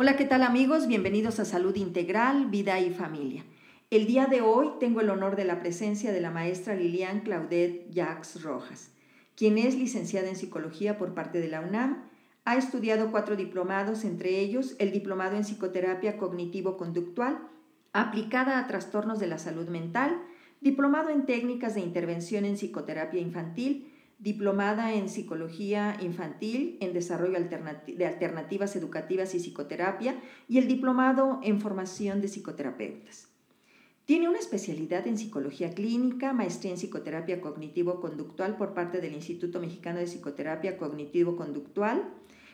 [0.00, 0.86] Hola, ¿qué tal amigos?
[0.86, 3.44] Bienvenidos a Salud Integral, Vida y Familia.
[3.90, 7.90] El día de hoy tengo el honor de la presencia de la maestra Lilian Claudette
[7.90, 8.92] Jacques Rojas,
[9.34, 12.08] quien es licenciada en psicología por parte de la UNAM.
[12.44, 17.40] Ha estudiado cuatro diplomados, entre ellos el diplomado en psicoterapia cognitivo-conductual,
[17.92, 20.16] aplicada a trastornos de la salud mental,
[20.60, 27.38] diplomado en técnicas de intervención en psicoterapia infantil, diplomada en psicología infantil, en desarrollo
[27.86, 33.28] de alternativas educativas y psicoterapia, y el diplomado en formación de psicoterapeutas.
[34.04, 39.98] Tiene una especialidad en psicología clínica, maestría en psicoterapia cognitivo-conductual por parte del Instituto Mexicano
[39.98, 42.08] de Psicoterapia Cognitivo-Conductual.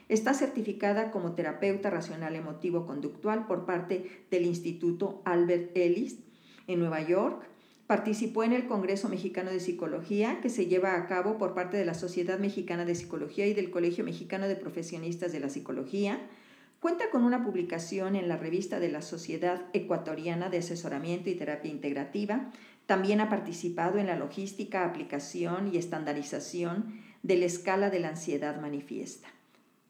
[0.08, 6.18] Está certificada como terapeuta racional emotivo-conductual por parte del Instituto Albert Ellis
[6.66, 7.53] en Nueva York
[7.86, 11.84] Participó en el Congreso Mexicano de Psicología, que se lleva a cabo por parte de
[11.84, 16.18] la Sociedad Mexicana de Psicología y del Colegio Mexicano de Profesionistas de la Psicología.
[16.80, 21.70] Cuenta con una publicación en la revista de la Sociedad Ecuatoriana de Asesoramiento y Terapia
[21.70, 22.50] Integrativa.
[22.86, 28.60] También ha participado en la logística, aplicación y estandarización de la escala de la ansiedad
[28.62, 29.28] manifiesta.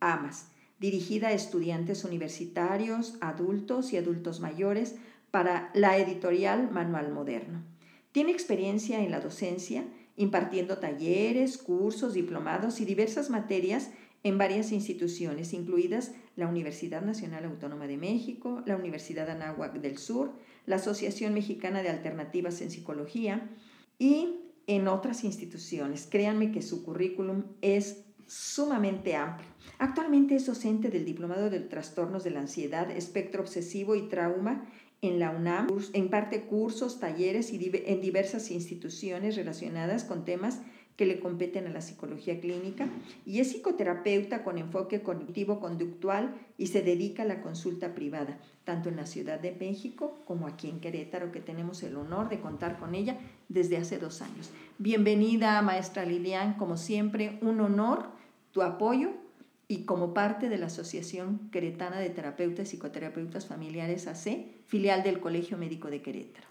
[0.01, 0.49] AMAS,
[0.81, 4.97] dirigida a estudiantes universitarios, adultos y adultos mayores
[5.31, 7.74] para la editorial Manual Moderno.
[8.15, 9.83] Tiene experiencia en la docencia,
[10.15, 13.91] impartiendo talleres, cursos, diplomados y diversas materias
[14.23, 20.31] en varias instituciones, incluidas la Universidad Nacional Autónoma de México, la Universidad Anáhuac del Sur,
[20.65, 23.51] la Asociación Mexicana de Alternativas en Psicología
[23.99, 24.37] y
[24.69, 26.07] en otras instituciones.
[26.09, 29.49] Créanme que su currículum es sumamente amplio.
[29.79, 34.71] Actualmente es docente del Diplomado de Trastornos de la Ansiedad, Espectro Obsesivo y Trauma
[35.09, 40.61] en la UNAM, imparte cursos, talleres y en diversas instituciones relacionadas con temas
[40.97, 42.87] que le competen a la psicología clínica
[43.27, 48.97] y es psicoterapeuta con enfoque cognitivo-conductual y se dedica a la consulta privada, tanto en
[48.97, 52.95] la Ciudad de México como aquí en Querétaro, que tenemos el honor de contar con
[52.95, 54.51] ella desde hace dos años.
[54.79, 58.07] Bienvenida, maestra Lilian, como siempre, un honor,
[58.53, 59.24] tu apoyo
[59.69, 65.21] y como parte de la Asociación Queretana de Terapeutas y Psicoterapeutas Familiares AC, filial del
[65.21, 66.47] Colegio Médico de Querétaro.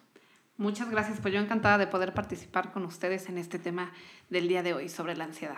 [0.57, 3.91] Muchas gracias, pues yo encantada de poder participar con ustedes en este tema
[4.29, 5.57] del día de hoy sobre la ansiedad.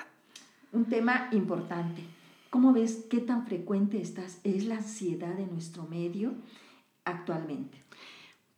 [0.72, 2.02] Un tema importante.
[2.50, 6.34] ¿Cómo ves qué tan frecuente estás, es la ansiedad en nuestro medio
[7.04, 7.78] actualmente?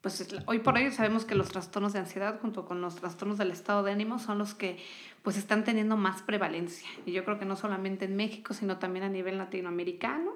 [0.07, 3.51] Pues hoy por hoy sabemos que los trastornos de ansiedad junto con los trastornos del
[3.51, 4.77] estado de ánimo son los que
[5.21, 6.87] pues están teniendo más prevalencia.
[7.05, 10.31] Y yo creo que no solamente en México, sino también a nivel latinoamericano.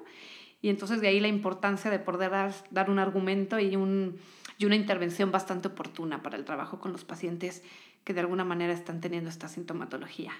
[0.60, 4.18] Y entonces de ahí la importancia de poder dar, dar un argumento y, un,
[4.58, 7.62] y una intervención bastante oportuna para el trabajo con los pacientes
[8.04, 10.32] que de alguna manera están teniendo esta sintomatología.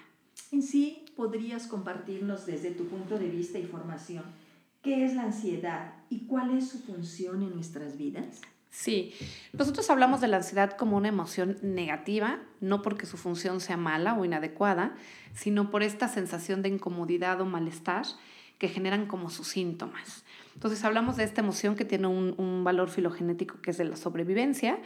[0.51, 4.23] En sí, podrías compartirnos desde tu punto de vista y formación
[4.83, 8.41] qué es la ansiedad y cuál es su función en nuestras vidas.
[8.75, 9.13] Sí,
[9.53, 14.15] nosotros hablamos de la ansiedad como una emoción negativa, no porque su función sea mala
[14.15, 14.95] o inadecuada,
[15.35, 18.03] sino por esta sensación de incomodidad o malestar
[18.57, 20.25] que generan como sus síntomas.
[20.55, 24.79] Entonces hablamos de esta emoción que tiene un, valor filogenético que es de la sobrevivencia,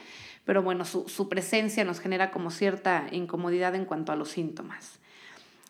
[0.43, 4.99] pero bueno, su, su presencia nos genera como cierta incomodidad en cuanto a los síntomas.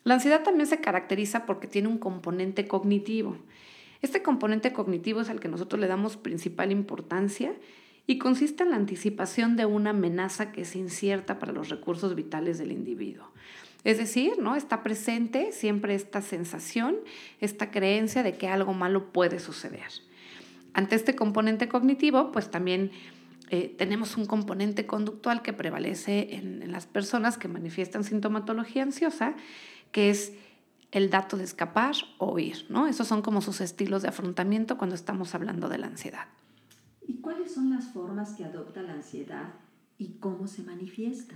[0.04, 3.38] La ansiedad también se caracteriza porque tiene un componente cognitivo.
[4.02, 7.54] Este componente cognitivo es al que nosotros le damos principal importancia
[8.08, 12.58] y consiste en la anticipación de una amenaza que es incierta para los recursos vitales
[12.58, 13.30] del individuo.
[13.84, 14.56] Es decir, ¿no?
[14.56, 16.96] está presente siempre esta sensación,
[17.42, 19.88] esta creencia de que algo malo puede suceder.
[20.74, 22.92] Ante este componente cognitivo, pues también
[23.50, 29.36] eh, tenemos un componente conductual que prevalece en, las personas que manifiestan sintomatología ansiosa,
[29.92, 30.34] que es
[30.92, 32.66] el dato de escapar o huir.
[32.70, 32.88] ¿no?
[32.88, 36.28] Esos son como sus estilos de afrontamiento cuando estamos hablando de la ansiedad.
[37.08, 39.54] ¿Y cuáles son las formas que adopta la ansiedad
[39.98, 41.36] y cómo se manifiesta?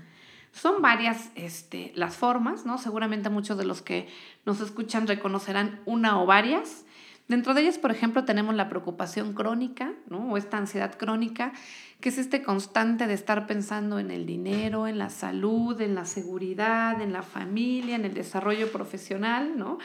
[0.52, 2.78] Son varias este, las formas, ¿no?
[2.78, 4.10] Seguramente muchos de los que
[4.46, 6.84] nos escuchan reconocerán una o varias.
[7.30, 10.34] Dentro de ellas, por ejemplo, tenemos la preocupación crónica, ¿no?
[10.34, 11.54] O esta ansiedad crónica,
[12.02, 16.04] que es este constante de estar pensando en el dinero, en la salud, en la
[16.04, 19.78] seguridad, en la familia, en el desarrollo profesional, ¿no?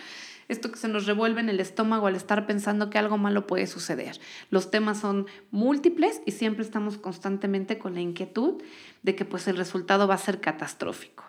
[0.48, 3.66] Esto que se nos revuelve en el estómago al estar pensando que algo malo puede
[3.66, 4.18] suceder.
[4.50, 8.62] Los temas son múltiples y siempre estamos constantemente con la inquietud
[9.02, 11.24] de que pues el resultado va a ser catastrófico.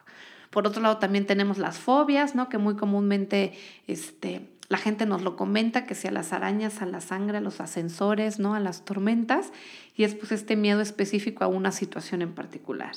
[0.49, 2.49] Por otro lado, también tenemos las fobias, ¿no?
[2.49, 3.53] que muy comúnmente
[3.87, 7.59] este, la gente nos lo comenta, que sea las arañas, a la sangre, a los
[7.59, 8.55] ascensores, ¿no?
[8.55, 9.51] a las tormentas,
[9.95, 12.93] y es pues este miedo específico a una situación en particular.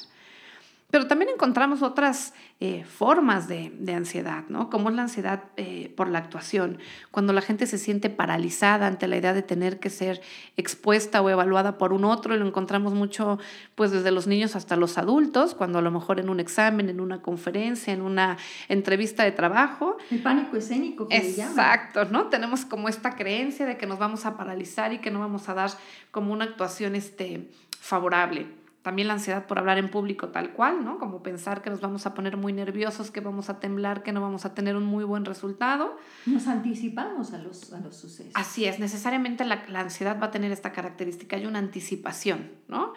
[0.90, 4.70] Pero también encontramos otras eh, formas de, ansiedad, ¿no?
[4.70, 6.78] Como es la ansiedad eh, por la actuación,
[7.10, 10.20] cuando la gente se siente paralizada ante la idea de tener que ser
[10.56, 13.38] expuesta o evaluada por un otro, y lo encontramos mucho,
[13.74, 17.00] pues desde los niños hasta los adultos, cuando a lo mejor en un examen, en
[17.00, 18.36] una conferencia, en una
[18.68, 19.96] entrevista de trabajo.
[20.10, 22.26] El pánico escénico que Exacto, ¿no?
[22.26, 25.54] Tenemos como esta creencia de que nos vamos a paralizar y que no vamos a
[25.54, 25.70] dar
[26.10, 28.59] como una actuación este, favorable.
[28.82, 30.98] También la ansiedad por hablar en público tal cual, ¿no?
[30.98, 34.22] Como pensar que nos vamos a poner muy nerviosos, que vamos a temblar, que no
[34.22, 35.98] vamos a tener un muy buen resultado.
[36.24, 38.32] Nos anticipamos a los, a los sucesos.
[38.34, 42.94] Así es, necesariamente la, la, ansiedad va a tener esta característica, hay una anticipación, ¿no?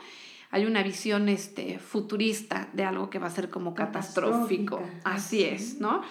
[0.52, 4.82] Hay una visión este, futurista de algo que va a ser como catastrófico.
[5.04, 6.04] Así es, ¿no?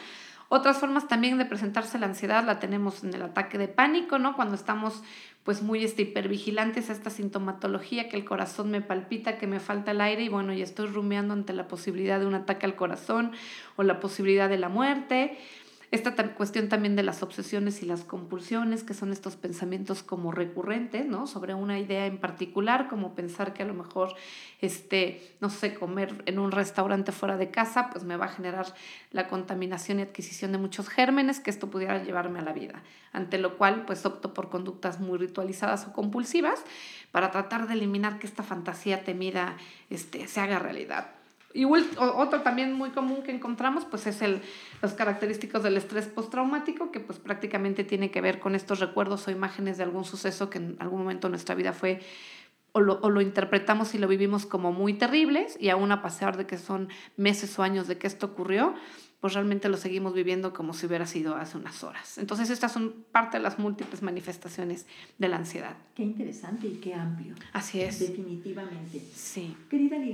[0.54, 4.36] Otras formas también de presentarse la ansiedad la tenemos en el ataque de pánico, ¿no?
[4.36, 5.02] Cuando estamos
[5.44, 9.92] pues muy este, hipervigilantes a esta sintomatología, que el corazón me palpita, que me falta
[9.92, 13.32] el aire y bueno, ya estoy rumiando ante la posibilidad de un ataque al corazón
[13.76, 15.38] o la posibilidad de la muerte.
[15.92, 21.04] Esta cuestión también de las obsesiones y las compulsiones, que son estos pensamientos como recurrentes,
[21.04, 21.26] ¿no?
[21.26, 24.14] Sobre una idea en particular, como pensar que a lo mejor,
[24.62, 28.74] este, no sé, comer en un restaurante fuera de casa, pues me va a generar
[29.10, 32.82] la contaminación y adquisición de muchos gérmenes, que esto pudiera llevarme a la vida.
[33.12, 36.64] Ante lo cual, pues opto por conductas muy ritualizadas o compulsivas
[37.10, 39.58] para tratar de eliminar que esta fantasía temida
[39.90, 41.21] este, se haga realidad.
[41.54, 44.40] Y otro también muy común que encontramos, pues es el,
[44.80, 49.30] los característicos del estrés postraumático, que pues prácticamente tiene que ver con estos recuerdos o
[49.30, 52.00] imágenes de algún suceso que en algún momento de nuestra vida fue
[52.74, 56.38] o lo, o lo, interpretamos y lo vivimos como muy terribles y aún a pesar
[56.38, 56.88] de que son
[57.18, 58.74] meses o años de que esto ocurrió,
[59.22, 62.18] pues realmente lo seguimos viviendo como si hubiera sido hace unas horas.
[62.18, 64.84] Entonces estas son parte de las múltiples manifestaciones
[65.16, 65.76] de la ansiedad.
[65.94, 67.36] Qué interesante y qué amplio.
[67.52, 68.00] Así es.
[68.00, 68.98] Definitivamente.
[69.14, 69.56] Sí.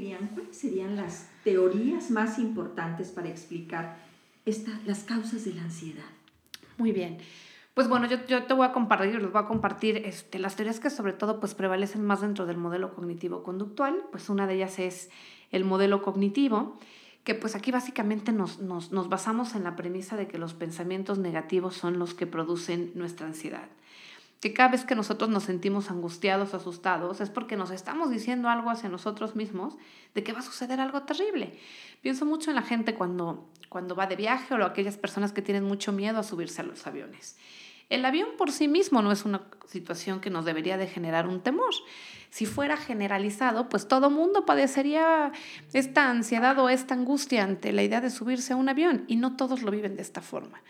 [0.08, 3.96] Lilian, ¿cuáles serían las teorías más importantes para explicar
[4.44, 6.04] esta, las causas de la ansiedad?
[6.76, 7.18] Muy bien.
[7.74, 10.80] Pues bueno, yo, yo te voy a compartir, les voy a compartir este, las teorías
[10.80, 14.04] que sobre todo pues prevalecen más dentro del modelo cognitivo-conductual.
[14.10, 15.10] Pues una de ellas es
[15.52, 16.78] el modelo cognitivo
[17.24, 21.18] que pues aquí básicamente nos, nos, nos basamos en la premisa de que los pensamientos
[21.18, 23.68] negativos son los que producen nuestra ansiedad
[24.40, 28.70] que cada vez que nosotros nos sentimos angustiados, asustados, es porque nos estamos diciendo algo
[28.70, 29.76] hacia nosotros mismos
[30.14, 31.58] de que va a suceder algo terrible.
[32.02, 35.64] Pienso mucho en la gente cuando, cuando va de viaje o aquellas personas que tienen
[35.64, 37.36] mucho miedo a subirse a los aviones.
[37.88, 41.40] El avión por sí mismo no es una situación que nos debería de generar un
[41.40, 41.74] temor.
[42.30, 45.32] Si fuera generalizado, pues todo mundo padecería
[45.72, 49.36] esta ansiedad o esta angustia ante la idea de subirse a un avión y no
[49.36, 50.62] todos lo viven de esta forma.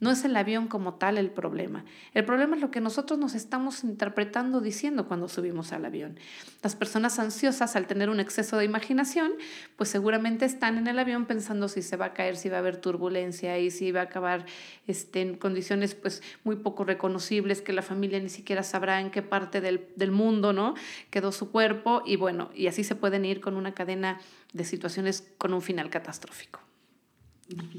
[0.00, 1.84] No es el avión como tal el problema.
[2.12, 6.18] El problema es lo que nosotros nos estamos interpretando diciendo cuando subimos al avión.
[6.62, 9.32] Las personas ansiosas al tener un exceso de imaginación,
[9.76, 12.60] pues seguramente están en el avión pensando si se va a caer, si va a
[12.60, 14.46] haber turbulencia y si va a acabar
[14.86, 19.22] este, en condiciones pues muy poco reconocibles que la familia ni siquiera sabrá en qué
[19.22, 20.74] parte del, del mundo ¿no?
[21.10, 24.20] quedó su cuerpo y bueno, y así se pueden ir con una cadena
[24.52, 26.60] de situaciones con un final catastrófico.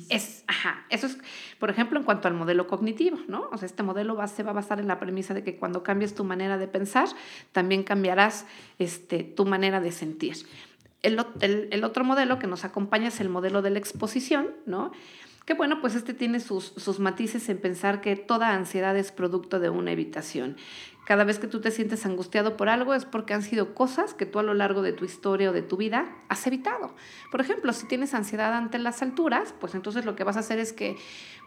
[0.10, 1.18] Es, ajá, eso es,
[1.60, 3.50] por ejemplo, en cuanto al modelo cognitivo, ¿no?
[3.52, 5.82] O sea, este modelo va, se va a basar en la premisa de que cuando
[5.82, 7.08] cambies tu manera de pensar,
[7.52, 8.46] también cambiarás
[8.78, 10.36] este, tu manera de sentir.
[11.02, 14.92] El, el, el, otro modelo que nos acompaña es el modelo de la exposición, ¿no?
[15.46, 19.60] Que bueno, pues este tiene sus, sus matices en pensar que toda ansiedad es producto
[19.60, 20.58] de una evitación,
[21.06, 24.25] cada vez que tú te sientes angustiado por algo es porque han sido cosas que
[24.25, 26.96] tú a lo largo de tu historia o de tu vida has evitado.
[27.32, 30.58] Por ejemplo, si tienes ansiedad ante las alturas, pues entonces lo que vas a hacer
[30.58, 30.98] es que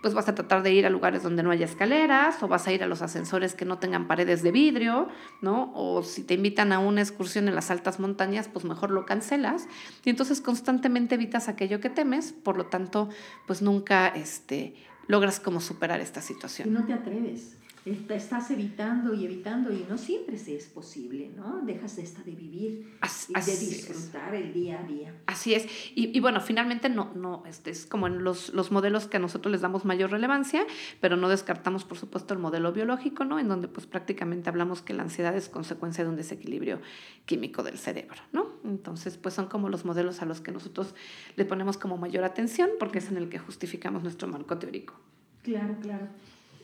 [0.00, 2.72] pues vas a tratar de ir a lugares donde no haya escaleras o vas a
[2.72, 5.08] ir a los ascensores que no tengan paredes de vidrio,
[5.40, 5.72] ¿no?
[5.74, 9.66] O si te invitan a una excursión en las altas montañas, pues mejor lo cancelas
[10.04, 13.08] y entonces constantemente evitas aquello que temes, por lo tanto,
[13.48, 14.76] pues nunca este
[15.08, 16.72] logras como superar esta situación.
[16.72, 17.58] No te atreves
[17.90, 21.60] estás evitando y evitando y no siempre se es posible, ¿no?
[21.64, 22.96] Dejas de esta de vivir
[23.28, 25.14] y de disfrutar el día a día.
[25.26, 25.66] Así es.
[25.94, 29.20] Y, y, bueno, finalmente no, no, este es como en los, los modelos que a
[29.20, 30.66] nosotros les damos mayor relevancia,
[31.00, 33.38] pero no descartamos, por supuesto, el modelo biológico, ¿no?
[33.38, 36.80] En donde pues prácticamente hablamos que la ansiedad es consecuencia de un desequilibrio
[37.26, 38.48] químico del cerebro, ¿no?
[38.64, 40.94] Entonces, pues son como los modelos a los que nosotros
[41.36, 44.94] le ponemos como mayor atención porque es en el que justificamos nuestro marco teórico.
[45.42, 46.08] Claro, claro.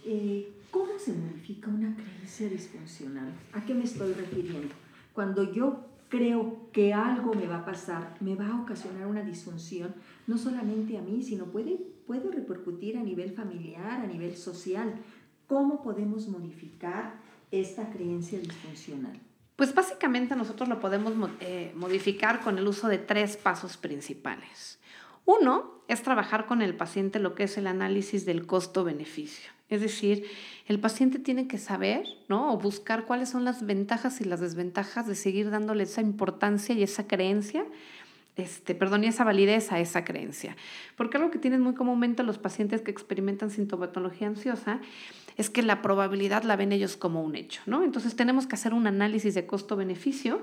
[0.04, 3.32] Eh, ¿Cómo se modifica una creencia disfuncional?
[3.52, 4.75] ¿A qué me estoy refiriendo?
[5.12, 9.94] Cuando yo creo que algo me va a pasar, me va a ocasionar una disfunción,
[10.26, 14.94] no solamente a mí, sino puede, puede repercutir a nivel familiar, a nivel social.
[15.46, 17.14] ¿Cómo podemos modificar
[17.50, 19.18] esta creencia disfuncional?
[19.56, 24.80] Pues básicamente nosotros lo podemos eh, modificar con el uso de tres pasos principales.
[25.25, 29.50] Uno es trabajar con el paciente lo que es el análisis del costo-beneficio.
[29.75, 30.25] Es decir,
[30.66, 32.52] el paciente tiene que saber, ¿no?
[32.52, 36.83] O buscar cuáles son las ventajas y las desventajas de seguir dándole esa importancia y
[36.83, 37.66] esa creencia
[38.37, 40.57] este, perdón, y esa validez a esa creencia.
[40.97, 44.81] Porque algo que tienen muy comúnmente los pacientes que experimentan sintomatología ansiosa
[45.37, 47.85] es que la probabilidad la ven ellos como un hecho, ¿no?
[47.85, 50.43] Entonces tenemos que hacer un análisis de costo-beneficio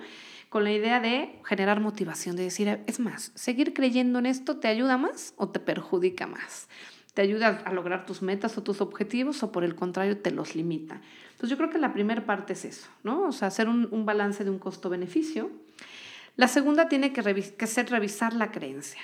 [0.49, 4.67] con la idea de generar motivación, de decir, es más, seguir creyendo en esto te
[4.67, 6.67] ayuda más o te perjudica más.
[7.13, 10.55] Te ayuda a lograr tus metas o tus objetivos o por el contrario te los
[10.55, 11.01] limita.
[11.31, 13.23] Entonces yo creo que la primera parte es eso, ¿no?
[13.23, 15.51] O sea, hacer un, un balance de un costo-beneficio
[16.37, 19.01] la segunda tiene que, ser revisar la creencia.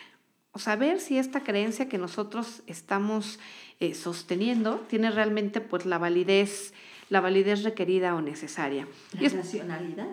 [0.53, 3.39] O saber si esta creencia que nosotros estamos
[3.79, 6.73] eh, sosteniendo tiene realmente pues, la, validez,
[7.09, 8.87] la validez requerida o necesaria.
[9.19, 10.07] La racionalidad.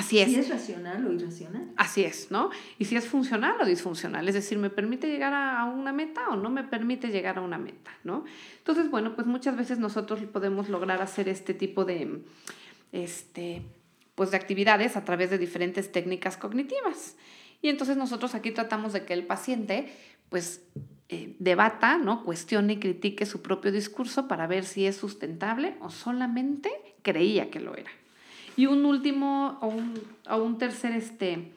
[0.00, 0.30] Así es.
[0.30, 1.68] Si es racional o irracional.
[1.76, 2.48] Así es, ¿no?
[2.78, 6.36] Y si es funcional o disfuncional, es decir, ¿me permite llegar a, una meta o
[6.36, 8.24] no me permite llegar a una meta, ¿no?
[8.56, 12.22] Entonces, bueno, pues muchas veces nosotros podemos lograr hacer este tipo de,
[12.92, 13.62] este,
[14.14, 17.16] pues, de actividades a través de diferentes técnicas cognitivas.
[17.60, 19.92] Y entonces nosotros aquí tratamos de que el paciente
[20.30, 20.62] pues
[21.10, 22.24] eh, debata, ¿no?
[22.24, 26.70] cuestione y critique su propio discurso para ver si es sustentable o solamente
[27.02, 27.90] creía que lo era.
[28.60, 29.94] Y un último o un,
[30.28, 31.50] o un tercer este,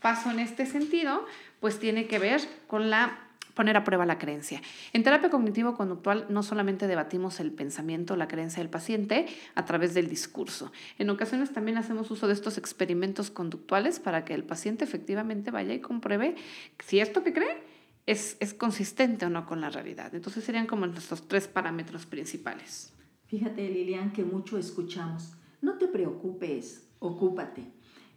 [0.00, 1.26] paso en este sentido,
[1.58, 3.18] pues tiene que ver con la
[3.54, 4.62] poner a prueba la creencia.
[4.92, 10.06] En terapia cognitivo-conductual no solamente debatimos el pensamiento, la creencia del paciente a través del
[10.08, 10.70] discurso.
[10.96, 15.74] En ocasiones también hacemos uso de estos experimentos conductuales para que el paciente efectivamente vaya
[15.74, 16.36] y compruebe
[16.84, 17.64] si esto que cree
[18.06, 20.14] es, es consistente o no con la realidad.
[20.14, 22.92] Entonces serían como nuestros tres parámetros principales.
[23.26, 25.32] Fíjate, Lilian, que mucho escuchamos.
[25.64, 27.62] No te preocupes, ocúpate.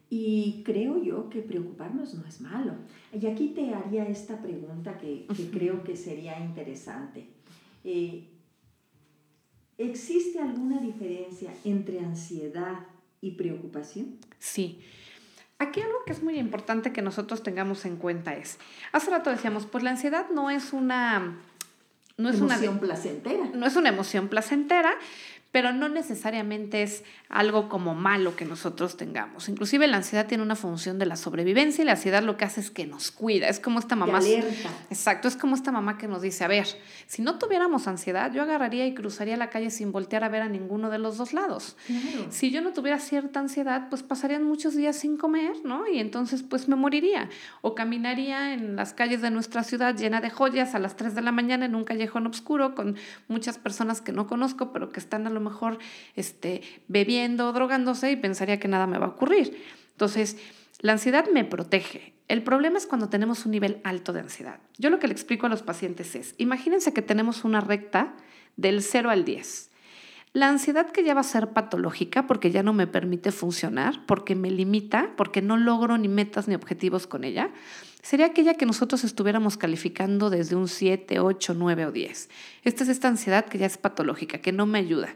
[0.10, 2.74] Y creo yo que preocuparnos no es malo.
[3.14, 7.30] Y aquí te haría esta pregunta que, creo que sería interesante.
[7.86, 8.28] Eh,
[9.78, 12.80] ¿Existe alguna diferencia entre ansiedad
[13.22, 14.18] y preocupación?
[14.40, 14.82] Sí.
[15.58, 18.60] Aquí algo que es muy importante que nosotros tengamos en cuenta es,
[18.92, 21.40] hace rato decíamos, pues la ansiedad no es una...
[22.18, 23.46] No es emoción una, placentera.
[23.54, 24.92] No es una emoción placentera,
[25.52, 29.50] pero no necesariamente es algo como malo que nosotros tengamos.
[29.50, 32.62] Inclusive la ansiedad tiene una función de la sobrevivencia y la ansiedad lo que hace
[32.62, 33.48] es que nos cuida.
[33.48, 34.20] Es como esta mamá.
[34.90, 36.68] Exacto, es como esta mamá que nos dice, a ver,
[37.08, 40.50] si no tuviéramos ansiedad, yo agarraría y cruzaría la calle sin voltear a ver a
[40.50, 41.78] ninguno de los dos lados.
[42.30, 45.88] Si yo no tuviera cierta ansiedad, pues pasarían muchos días sin comer, ¿no?
[45.88, 47.30] Y entonces pues me moriría.
[47.62, 51.22] O caminaría en las calles de nuestra ciudad llena de joyas a las 3 de
[51.22, 52.96] la mañana en un callejón oscuro con
[53.28, 55.78] muchas personas que no conozco, pero que están a lo mejor
[56.16, 59.64] este, bebiendo, drogándose y pensaría que nada me va a ocurrir.
[59.92, 60.38] Entonces,
[60.80, 62.14] la ansiedad me protege.
[62.28, 64.60] El problema es cuando tenemos un nivel alto de ansiedad.
[64.78, 68.14] Yo lo que le explico a los pacientes es, imagínense que tenemos una recta
[68.58, 69.72] del 0 al 10.
[70.34, 74.36] La ansiedad que ya va a ser patológica porque ya no me permite funcionar, porque
[74.36, 77.50] me limita, porque no logro ni metas ni objetivos con ella,
[78.08, 82.30] sería aquella que nosotros estuviéramos calificando desde un 7, 8, 9 o 10.
[82.64, 85.10] Esta es esta ansiedad que ya es patológica, que no me ayuda.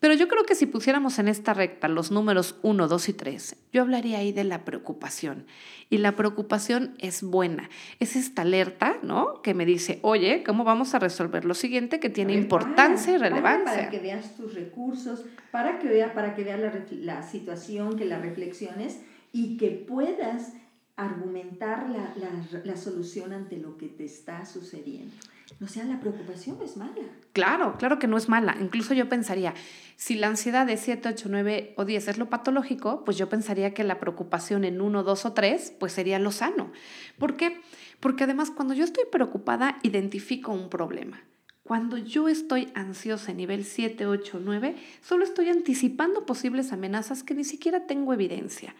[0.00, 3.56] Pero yo creo que si pusiéramos en esta recta los números 1, 2 y 3,
[3.72, 5.46] yo hablaría ahí de la preocupación.
[5.90, 7.70] Y la preocupación es buena.
[8.00, 9.40] Es esta alerta, ¿no?
[9.40, 13.74] Que me dice, oye, ¿cómo vamos a resolver lo siguiente que tiene importancia y relevancia?
[13.74, 18.06] Para, que veas tus recursos, para que veas para que veas la, la situación, que
[18.06, 18.98] la reflexiones
[19.32, 20.52] y que puedas
[20.98, 25.14] argumentar la, la, la, solución ante lo que te está sucediendo.
[25.62, 27.02] O sea, la preocupación es mala.
[27.32, 28.56] Claro, claro que no es mala.
[28.60, 29.54] Incluso yo pensaría,
[29.96, 33.74] si la ansiedad de 7, 8, 9 o 10 es lo patológico, pues yo pensaría
[33.74, 36.72] que la preocupación en 1, 2 o 3, pues sería lo sano.
[37.16, 37.60] ¿Por qué?
[38.00, 41.22] Porque además cuando yo estoy preocupada, identifico un problema.
[41.62, 47.34] Cuando yo estoy ansiosa en nivel 7, 8, 9, solo estoy anticipando posibles amenazas que
[47.34, 48.74] ni siquiera tengo evidencia.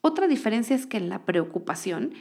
[0.00, 2.12] Otra diferencia es que en la preocupación,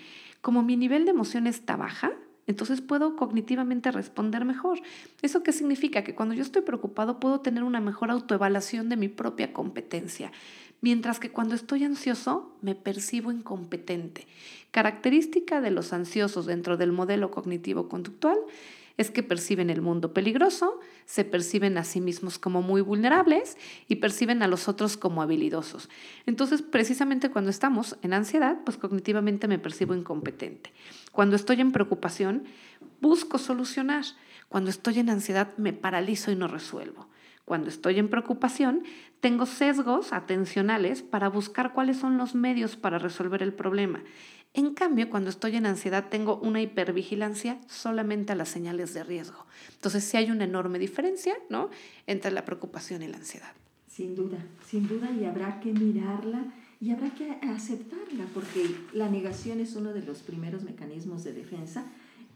[0.42, 2.12] como mi nivel de emoción está baja,
[2.48, 4.80] entonces puedo cognitivamente responder mejor.
[5.22, 6.04] ¿Eso qué significa?
[6.04, 10.32] Que cuando yo estoy preocupado puedo tener una mejor autoevaluación de mi propia competencia.
[10.80, 14.28] Mientras que cuando estoy ansioso me percibo incompetente.
[14.72, 18.38] Característica de los ansiosos dentro del modelo cognitivo-conductual
[18.98, 23.98] es que perciben el mundo peligroso, se perciben a sí mismos como muy vulnerables y
[23.98, 25.90] perciben a los otros como habilidosos.
[26.26, 30.74] Entonces, precisamente cuando estamos en ansiedad, pues cognitivamente me percibo incompetente.
[31.12, 32.44] Cuando estoy en preocupación,
[33.00, 34.06] busco solucionar.
[34.50, 37.08] Cuando estoy en ansiedad, me paralizo y no resuelvo.
[37.46, 38.84] Cuando estoy en preocupación,
[39.22, 44.04] tengo sesgos atencionales para buscar cuáles son los medios para resolver el problema.
[44.58, 49.46] En cambio, cuando estoy en ansiedad, tengo una hipervigilancia solamente a las señales de riesgo.
[49.76, 51.70] Entonces, sí hay una enorme diferencia ¿no?
[52.08, 53.52] entre la preocupación y la ansiedad.
[53.88, 59.60] Sin duda, sin duda, y habrá que mirarla y habrá que aceptarla, porque la negación
[59.60, 61.86] es uno de los primeros mecanismos de defensa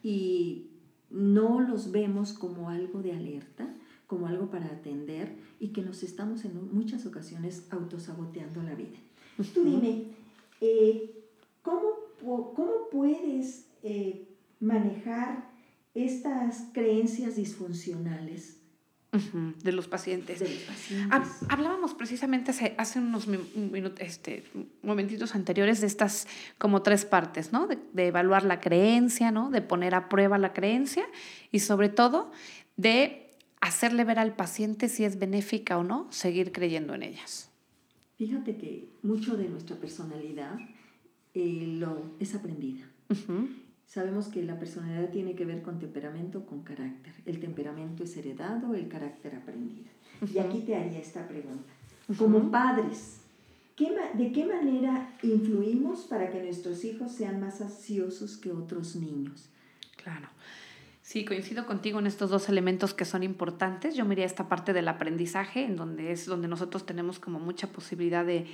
[0.04, 0.68] y
[1.10, 3.68] no los vemos como algo de alerta,
[4.06, 9.00] como algo para atender y que nos estamos en muchas ocasiones autosaboteando la vida.
[9.56, 10.06] Tú dime,
[10.60, 11.24] eh,
[11.64, 14.28] ¿cómo, ¿cómo, puedes eh,
[14.60, 15.50] manejar
[15.94, 18.62] estas creencias disfuncionales
[19.12, 20.40] de los pacientes.
[20.40, 21.30] De los pacientes.
[21.50, 24.46] Hablábamos precisamente hace, hace unos minutos, este,
[24.84, 27.68] momentitos anteriores de estas como tres partes, ¿no?
[27.68, 29.50] De, evaluar la creencia, ¿no?
[29.50, 31.06] De poner a prueba la creencia
[31.52, 32.32] y sobre todo
[32.78, 37.52] de hacerle ver al paciente si es benéfica o no seguir creyendo en ellas.
[38.16, 40.58] Fíjate que mucho de nuestra personalidad
[41.34, 42.86] eh, lo, es aprendida.
[43.86, 47.14] Sabemos que la personalidad tiene que ver con temperamento, con carácter.
[47.26, 49.90] El temperamento es heredado, el carácter aprendido.
[50.34, 51.74] Y aquí te haría esta pregunta.
[52.18, 53.22] Como padres,
[54.14, 59.50] ¿de qué manera influimos para que nuestros hijos sean más ansiosos que otros niños?
[60.02, 60.28] Claro.
[61.02, 63.96] Sí, coincido contigo en estos dos elementos que son importantes.
[63.96, 68.26] Yo miré esta parte del aprendizaje, en donde es donde nosotros tenemos como mucha posibilidad
[68.26, 68.46] de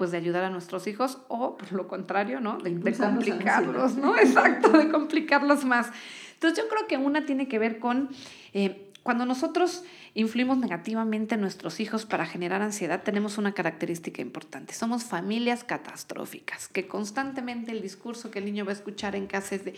[0.00, 2.56] pues de ayudar a nuestros hijos o por lo contrario, ¿no?
[2.56, 4.16] De, complicarlos, ¿no?
[4.18, 5.88] Exacto, de complicarlos más.
[6.32, 8.08] Entonces yo creo que una tiene que ver con
[8.54, 14.72] eh, cuando nosotros influimos negativamente en nuestros hijos para generar ansiedad, tenemos una característica importante.
[14.72, 19.54] Somos familias catastróficas, que constantemente el discurso que el niño va a escuchar en casa
[19.54, 19.74] es de,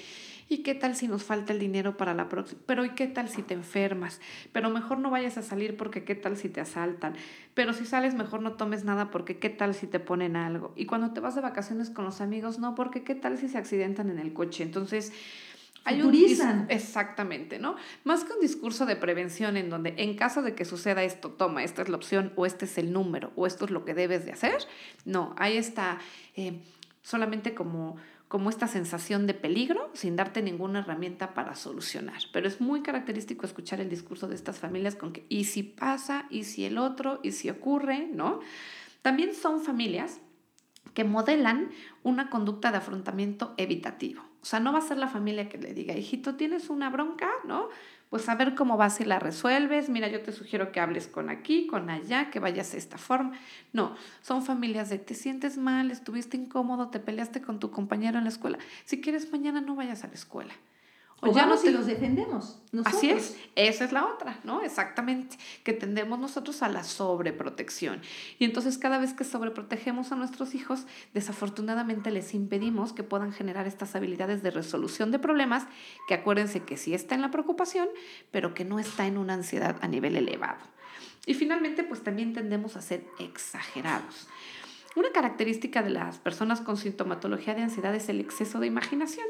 [0.53, 2.61] ¿y qué tal si nos falta el dinero para la próxima?
[2.67, 4.21] Pero ¿y qué tal si te enfermas?
[4.53, 7.15] Pero mejor no vayas a salir porque ¿qué tal si te asaltan?
[7.55, 10.73] Pero si sales mejor no tomes nada porque ¿qué tal si te ponen algo?
[10.77, 13.59] Y cuando te vas de vacaciones con los amigos, no, porque ¿qué tal si se
[13.59, 14.63] accidentan en el coche?
[14.63, 15.13] Entonces,
[15.85, 16.01] hay
[16.69, 17.75] exactamente, ¿no?
[18.05, 21.65] Más que un discurso de prevención en donde en caso de que suceda esto, toma,
[21.65, 24.25] esta es la opción o este es el número o esto es lo que debes
[24.25, 24.59] de hacer.
[25.05, 25.99] No, hay esta
[26.37, 26.61] eh,
[27.03, 27.97] solamente como
[28.33, 32.23] como esta sensación de peligro sin darte ninguna herramienta para solucionar.
[32.33, 36.25] Pero es muy característico escuchar el discurso de estas familias con que, y si pasa,
[36.31, 38.41] y si el otro, y si ocurre, ¿no?
[39.03, 40.23] También son familias
[40.95, 41.73] que modelan
[42.05, 44.23] una conducta de afrontamiento evitativo.
[44.41, 47.29] O sea, no va a ser la familia que le diga, hijito, tienes una bronca,
[47.47, 47.69] ¿no?
[48.13, 49.89] Pues a ver cómo vas y la resuelves.
[49.89, 53.33] Mira, yo te sugiero que hables con aquí, con allá, que vayas de esta forma.
[53.73, 58.25] No, son familias de te sientes mal, estuviste incómodo, te peleaste con tu compañero en
[58.25, 58.59] la escuela.
[58.85, 60.53] Si quieres, mañana no vayas a la escuela.
[61.25, 62.61] O, ya no si los defendemos.
[62.85, 64.61] Así es, esa es la otra, ¿no?
[64.63, 68.03] Exactamente, que tendemos nosotros a la sobreprotección.
[68.41, 73.69] Y entonces cada vez que sobreprotegemos a nuestros hijos, desafortunadamente les impedimos que puedan generar
[73.69, 75.69] estas habilidades de resolución de problemas,
[76.09, 77.89] que acuérdense que sí está en la preocupación,
[78.33, 80.61] pero que no está en una ansiedad a nivel elevado.
[81.25, 84.27] Y finalmente, pues también tendemos a ser exagerados.
[84.95, 89.27] Una característica de las personas con sintomatología de ansiedad es el exceso de imaginación.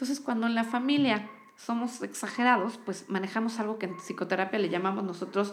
[0.00, 5.04] Entonces, cuando en la familia somos exagerados, pues manejamos algo que en psicoterapia le llamamos
[5.04, 5.52] nosotros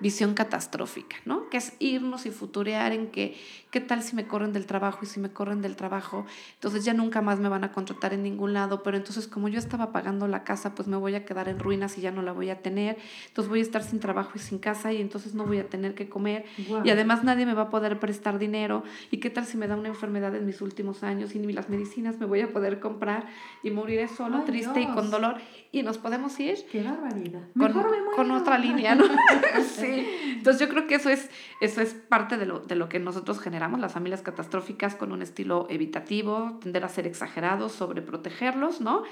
[0.00, 1.48] visión catastrófica, ¿no?
[1.48, 3.36] Que es irnos y futurear en que,
[3.70, 5.00] ¿qué tal si me corren del trabajo?
[5.02, 8.22] Y si me corren del trabajo, entonces ya nunca más me van a contratar en
[8.22, 11.48] ningún lado, pero entonces como yo estaba pagando la casa, pues me voy a quedar
[11.48, 14.32] en ruinas y ya no la voy a tener, entonces voy a estar sin trabajo
[14.34, 16.44] y sin casa y entonces no voy a tener que comer
[16.84, 19.76] y además nadie me va a poder prestar dinero y qué tal si me da
[19.76, 23.26] una enfermedad en mis últimos años y ni las medicinas me voy a poder comprar
[23.62, 25.36] y moriré solo, triste y con dolor
[25.72, 26.58] y nos podemos ir.
[26.70, 27.42] ¡Qué barbaridad!
[27.58, 27.72] Con,
[28.14, 29.04] con otra línea, ¿no?
[29.62, 29.83] sí.
[29.84, 33.40] Entonces yo creo que eso es, eso es parte de lo, de lo que nosotros
[33.40, 39.02] generamos, las familias catastróficas con un estilo evitativo, tender a ser exagerados, sobreprotegerlos, ¿no?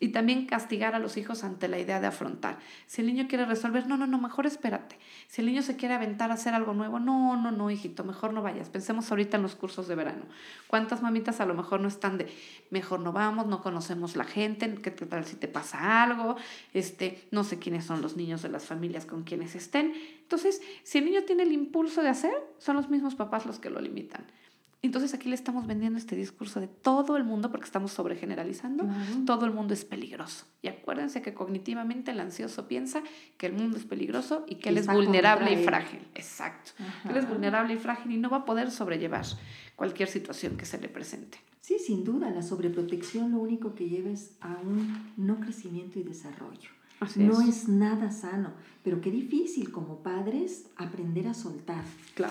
[0.00, 2.58] Y también castigar a los hijos ante la idea de afrontar.
[2.86, 4.98] Si el niño quiere resolver, no, no, no, mejor espérate.
[5.28, 8.32] Si el niño se quiere aventar a hacer algo nuevo, no, no, no, hijito, mejor
[8.32, 8.68] no vayas.
[8.68, 10.24] Pensemos ahorita en los cursos de verano.
[10.66, 12.32] ¿Cuántas mamitas a lo mejor no están de,
[12.70, 16.36] mejor no vamos, no conocemos la gente, qué tal si te pasa algo,
[16.72, 19.92] este, no sé quiénes son los niños de las familias con quienes estén?
[20.32, 23.68] Entonces, si el niño tiene el impulso de hacer, son los mismos papás los que
[23.68, 24.24] lo limitan.
[24.80, 28.88] Entonces aquí le estamos vendiendo este discurso de todo el mundo, porque estamos sobregeneralizando,
[29.26, 30.46] todo el mundo es peligroso.
[30.62, 33.02] Y acuérdense que cognitivamente el ansioso piensa
[33.36, 36.00] que el mundo es peligroso y que él es vulnerable y frágil.
[36.14, 36.72] Exacto.
[37.10, 39.26] Él es vulnerable y frágil y no va a poder sobrellevar
[39.76, 41.36] cualquier situación que se le presente.
[41.60, 46.04] Sí, sin duda, la sobreprotección lo único que lleva es a un no crecimiento y
[46.04, 46.70] desarrollo.
[47.16, 47.68] No es.
[47.68, 48.50] nada sano.
[48.82, 51.84] Pero qué difícil como padres aprender a soltar,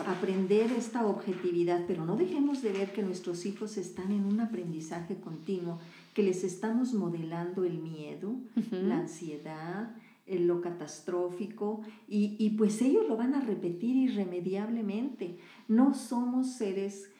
[0.06, 5.16] aprender esta objetividad, pero no dejemos de ver que nuestros hijos están en un aprendizaje
[5.16, 5.80] continuo,
[6.14, 8.36] que les estamos modelando el miedo,
[8.70, 9.96] la ansiedad,
[10.28, 15.38] lo catastrófico, y, y, pues ellos lo van a repetir irremediablemente.
[15.70, 17.12] No somos seres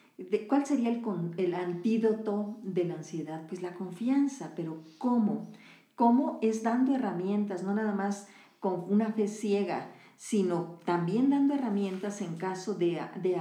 [0.48, 1.02] ¿Cuál sería el,
[1.38, 3.48] el antídoto de la ansiedad?
[3.48, 5.48] Pues la confianza, pero ¿cómo?
[6.02, 8.28] ¿Cómo es dando herramientas, no nada más
[8.60, 13.38] con una fe ciega, sino también dando herramientas en caso de, de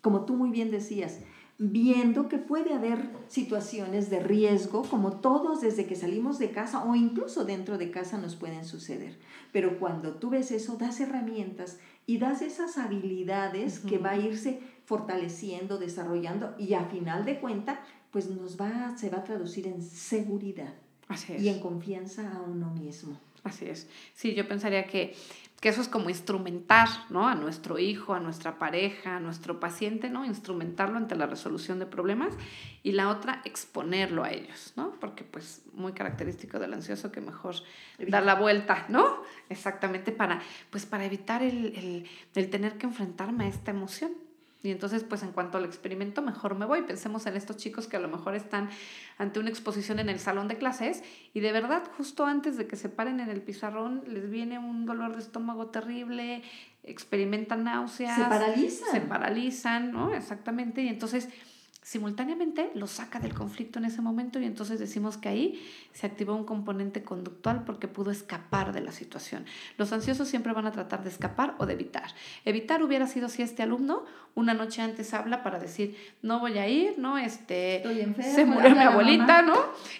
[0.00, 1.18] como tú muy bien decías,
[1.58, 6.94] viendo que puede haber situaciones de riesgo, como todos desde que salimos de casa o
[6.94, 9.18] incluso dentro de casa nos pueden suceder.
[9.52, 14.60] Pero cuando tú ves eso, das herramientas y das esas habilidades que va a irse
[14.84, 17.80] fortaleciendo, desarrollando y a final de cuenta,
[18.12, 20.74] pues nos va, se va a traducir en seguridad
[21.38, 23.18] y en confianza a uno mismo.
[23.44, 23.88] Así es.
[24.14, 25.16] Sí, yo pensaría que,
[25.60, 27.28] que, eso es como instrumentar, ¿no?
[27.28, 30.24] A nuestro hijo, a nuestra pareja, a nuestro paciente, ¿no?
[30.24, 32.34] Instrumentarlo ante la resolución de problemas
[32.84, 34.92] y la otra, exponerlo a ellos, ¿no?
[35.00, 37.56] Porque pues muy característico del ansioso que mejor
[37.98, 39.22] dar la vuelta, ¿no?
[39.48, 44.12] Exactamente para, pues para evitar el, el, el tener que enfrentarme a esta emoción.
[44.62, 46.82] Y entonces, pues en cuanto al experimento, mejor me voy.
[46.82, 48.70] Pensemos en estos chicos que a lo mejor están
[49.18, 51.02] ante una exposición en el salón de clases
[51.34, 54.86] y de verdad, justo antes de que se paren en el pizarrón, les viene un
[54.86, 56.42] dolor de estómago terrible,
[56.84, 58.16] experimentan náuseas.
[58.16, 58.90] Se paralizan.
[58.92, 60.14] Se paralizan, ¿no?
[60.14, 60.82] Exactamente.
[60.82, 61.28] Y entonces
[61.82, 66.34] simultáneamente lo saca del conflicto en ese momento y entonces decimos que ahí se activó
[66.36, 69.44] un componente conductual porque pudo escapar de la situación.
[69.78, 72.14] Los ansiosos siempre van a tratar de escapar o de evitar.
[72.44, 76.68] Evitar hubiera sido si este alumno una noche antes habla para decir, no voy a
[76.68, 77.18] ir, ¿no?
[77.18, 77.82] Este,
[78.22, 79.56] se murió mi abuelita, ¿no?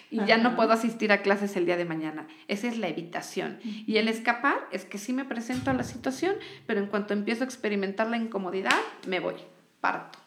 [0.09, 2.27] Y ya no puedo asistir a clases el día de mañana.
[2.47, 3.59] Esa es la evitación.
[3.63, 7.43] Y el escapar es que sí me presento a la situación, pero en cuanto empiezo
[7.43, 9.35] a experimentar la incomodidad, me voy,
[9.81, 10.17] parto.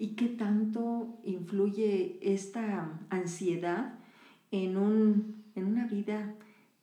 [0.00, 3.98] ¿Y qué tanto influye esta ansiedad
[4.50, 6.36] en, un, en una vida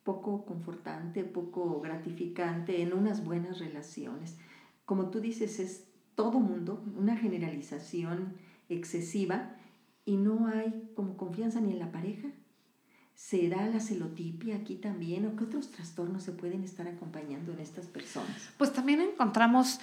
[0.04, 4.38] poco confortante, poco gratificante, en unas buenas relaciones?
[4.84, 8.34] Como tú dices, es todo mundo, una generalización
[8.68, 9.56] excesiva
[10.04, 12.28] y no hay como confianza ni en la pareja,
[13.18, 17.58] ¿Se da la celotipia aquí también o qué otros trastornos se pueden estar acompañando en
[17.58, 18.48] estas personas?
[18.56, 19.80] Pues también encontramos,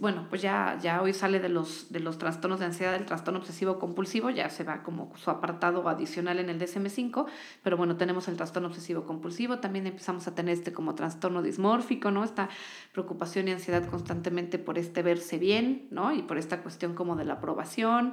[0.00, 3.40] bueno, pues ya, ya hoy sale de los, de los trastornos de ansiedad el trastorno
[3.40, 7.24] obsesivo compulsivo, ya se va como su apartado adicional en el DSM5,
[7.62, 12.10] pero bueno, tenemos el trastorno obsesivo compulsivo, también empezamos a tener este como trastorno dismórfico,
[12.10, 12.22] ¿no?
[12.22, 12.50] Esta
[12.92, 16.12] preocupación y ansiedad constantemente por este verse bien, ¿no?
[16.12, 18.12] Y por esta cuestión como de la aprobación,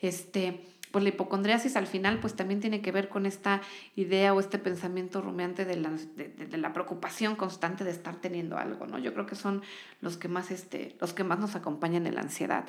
[0.00, 3.60] este pues la hipocondriasis al final pues también tiene que ver con esta
[3.94, 8.86] idea o este pensamiento rumiante de la, de, la preocupación constante de estar teniendo algo,
[8.86, 8.98] ¿no?
[8.98, 9.62] Yo creo que son
[10.00, 12.66] los que más, este, los que más nos acompañan en la ansiedad.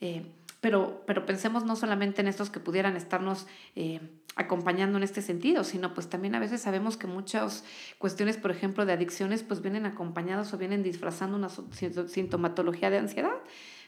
[0.00, 0.26] Eh,
[0.60, 4.00] pero, pero pensemos no solamente en estos que pudieran estarnos eh,
[4.36, 7.64] acompañando en este sentido, sino pues también a veces sabemos que muchas
[7.98, 13.36] cuestiones, por ejemplo, de adicciones, pues vienen acompañados o vienen disfrazando una sintomatología de ansiedad.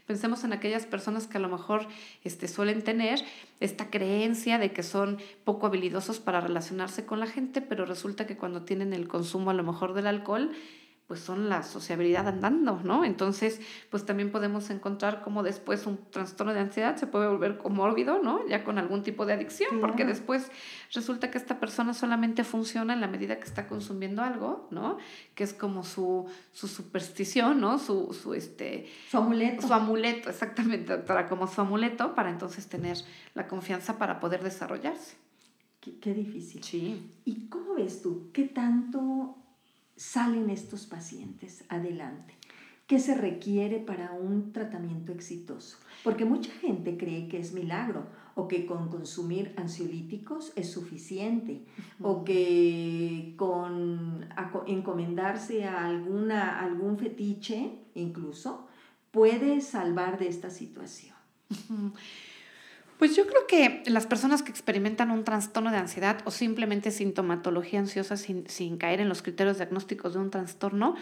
[0.08, 1.86] Pensemos en aquellas personas que a lo mejor
[2.24, 3.22] este, suelen tener
[3.60, 8.38] esta creencia de que son poco habilidosos para relacionarse con la gente, pero resulta que
[8.38, 10.52] cuando tienen el consumo a lo mejor del alcohol,
[11.08, 13.02] pues son la sociabilidad andando, ¿no?
[13.02, 18.22] Entonces, pues también podemos encontrar como después un trastorno de ansiedad se puede volver comórbido,
[18.22, 18.46] ¿no?
[18.46, 20.50] Ya con algún tipo de adicción, porque después
[20.92, 24.98] resulta que esta persona solamente funciona en la medida que está consumiendo algo, ¿no?
[25.34, 27.78] Que es como su, su superstición, ¿no?
[27.78, 28.86] Su, su, este...
[29.10, 29.66] Su amuleto.
[29.66, 32.98] Su amuleto, exactamente, doctora, como su amuleto para entonces tener
[33.32, 35.16] la confianza para poder desarrollarse.
[35.80, 36.62] Qué, qué difícil.
[36.62, 37.12] Sí.
[37.24, 38.28] ¿Y cómo ves tú?
[38.34, 39.37] ¿Qué tanto
[39.98, 42.34] salen estos pacientes adelante?
[42.86, 45.76] ¿Qué se requiere para un tratamiento exitoso?
[46.02, 51.66] Porque mucha gente cree que es milagro o que con consumir ansiolíticos es suficiente
[52.00, 54.26] o que con
[54.66, 58.68] encomendarse a alguna, algún fetiche incluso
[59.10, 61.16] puede salvar de esta situación.
[62.98, 67.78] Pues yo creo que las personas que experimentan un trastorno de ansiedad o simplemente sintomatología
[67.78, 70.96] ansiosa sin, caer en los criterios diagnósticos de un trastorno,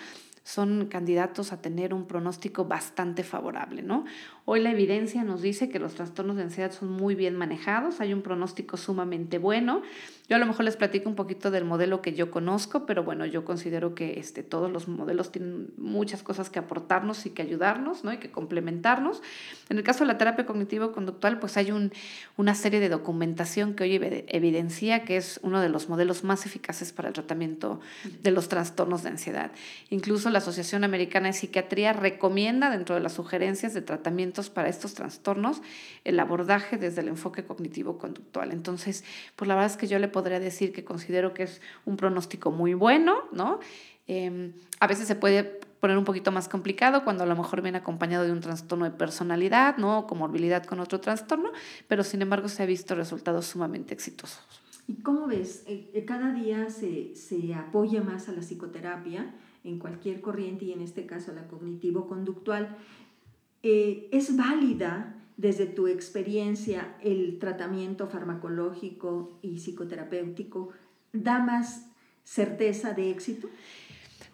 [0.44, 4.04] son candidatos a tener un pronóstico bastante favorable, ¿no?
[4.44, 8.12] Hoy la evidencia nos dice que los trastornos de ansiedad son muy bien manejados, hay
[8.12, 9.82] un pronóstico sumamente bueno.
[10.28, 13.26] Yo a lo mejor les platico un poquito del modelo que yo conozco, pero bueno,
[13.26, 18.02] yo considero que este, todos los modelos tienen muchas cosas que aportarnos y que ayudarnos,
[18.02, 18.12] ¿no?
[18.12, 19.22] Y que complementarnos.
[19.68, 21.92] En el caso de la terapia cognitivo-conductual, pues hay un,
[22.36, 26.92] una serie de documentación que hoy evidencia que es uno de los modelos más eficaces
[26.92, 27.80] para el tratamiento
[28.22, 29.52] de los trastornos de ansiedad.
[29.90, 34.94] Incluso la Asociación Americana de Psiquiatría recomienda dentro de las sugerencias de tratamientos para estos
[34.94, 35.62] trastornos
[36.02, 38.50] el abordaje desde el enfoque cognitivo-conductual.
[38.50, 39.04] Entonces,
[39.36, 42.50] pues la verdad es que yo le podría decir que considero que es un pronóstico
[42.50, 43.60] muy bueno, ¿no?
[44.06, 47.76] Em, a veces se puede poner un poquito más complicado cuando a lo mejor viene
[47.76, 49.98] acompañado de un trastorno de personalidad, ¿no?
[49.98, 51.50] O comorbilidad con otro trastorno,
[51.86, 54.40] pero sin embargo se ha visto resultados sumamente exitosos.
[54.88, 55.64] ¿Y cómo ves?
[55.66, 60.72] Eh, eh, cada día se, se apoya más a la psicoterapia en cualquier corriente y
[60.72, 62.74] en este caso la cognitivo-conductual.
[63.62, 70.70] Eh, ¿Es válida desde tu experiencia el tratamiento farmacológico y psicoterapéutico?
[71.12, 71.86] ¿Da más
[72.24, 73.48] certeza de éxito?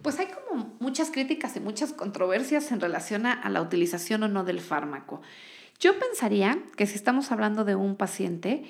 [0.03, 4.45] Pues hay como muchas críticas y muchas controversias en relación a, la utilización o no
[4.45, 5.23] del fármaco.
[5.79, 8.65] Yo pensaría que si estamos hablando de un paciente,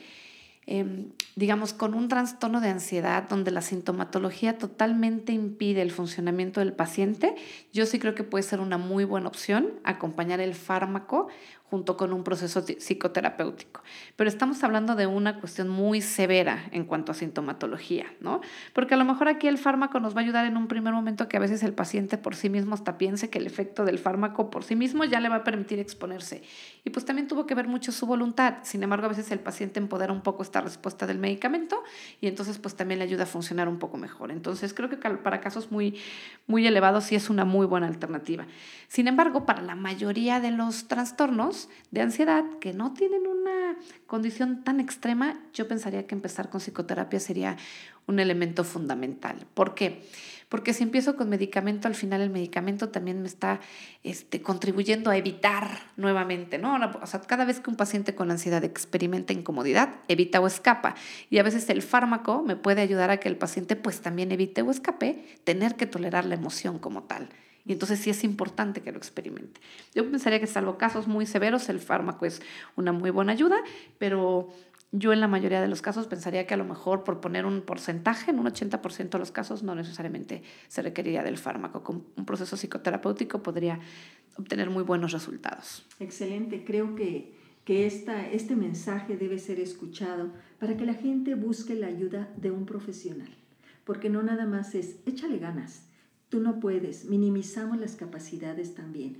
[0.64, 6.72] Em, digamos, con un trastorno de ansiedad donde la sintomatología totalmente impide el funcionamiento del
[6.72, 7.34] paciente,
[7.72, 11.26] yo sí creo que puede ser una muy buena opción acompañar el fármaco
[11.72, 13.80] junto con un proceso psicoterapéutico.
[14.16, 18.42] Pero estamos hablando de una cuestión muy severa en cuanto a sintomatología, ¿no?
[18.74, 21.28] Porque a lo mejor aquí el fármaco nos va a ayudar en un primer momento
[21.28, 24.50] que a veces el paciente por sí mismo hasta piense que el efecto del fármaco
[24.50, 26.42] por sí mismo ya le va a permitir exponerse.
[26.84, 28.56] Y pues también tuvo que ver mucho su voluntad.
[28.64, 31.82] Sin embargo, a veces el paciente empodera un poco esta respuesta del medicamento
[32.20, 34.30] y entonces pues también le ayuda a funcionar un poco mejor.
[34.30, 35.98] Entonces creo que para casos muy,
[36.46, 38.46] muy elevados sí es una muy buena alternativa.
[38.88, 44.64] Sin embargo, para la mayoría de los trastornos, de ansiedad que no tienen una condición
[44.64, 47.56] tan extrema, yo pensaría que empezar con psicoterapia sería
[48.06, 49.46] un elemento fundamental.
[49.54, 50.02] ¿Por qué?
[50.52, 53.60] Porque si empiezo con medicamento, al final el medicamento también me está
[54.02, 56.78] este, contribuyendo a evitar nuevamente, ¿no?
[57.00, 60.94] O sea, cada vez que un paciente con ansiedad experimenta incomodidad, evita o escapa.
[61.30, 64.60] Y a veces el fármaco me puede ayudar a que el paciente pues también evite
[64.60, 67.30] o escape tener que tolerar la emoción como tal.
[67.64, 69.60] Y entonces sí es importante que lo experimente.
[69.94, 72.42] Yo pensaría que salvo casos muy severos, el fármaco es
[72.76, 73.56] una muy buena ayuda,
[73.98, 74.48] pero
[74.90, 77.62] yo en la mayoría de los casos pensaría que a lo mejor por poner un
[77.62, 81.82] porcentaje, en un 80% de los casos no necesariamente se requeriría del fármaco.
[81.82, 83.80] Con un proceso psicoterapéutico podría
[84.36, 85.86] obtener muy buenos resultados.
[86.00, 87.32] Excelente, creo que,
[87.64, 92.50] que esta, este mensaje debe ser escuchado para que la gente busque la ayuda de
[92.50, 93.30] un profesional,
[93.84, 95.86] porque no nada más es échale ganas
[96.32, 99.18] tú no puedes, minimizamos las capacidades también.